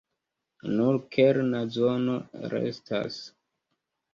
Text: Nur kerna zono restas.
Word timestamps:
Nur 0.77 0.95
kerna 1.17 1.61
zono 1.75 2.17
restas. 2.55 3.19